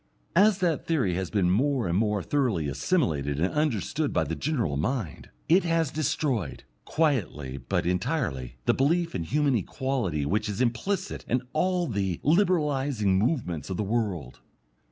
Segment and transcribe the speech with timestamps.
[0.35, 4.75] As that theory has been more and more thoroughly assimilated and understood by the general
[4.75, 11.23] mind, it has destroyed, quietly but entirely, the belief in human equality which is implicit
[11.29, 14.39] in all the "Liberalizing" movements of the world.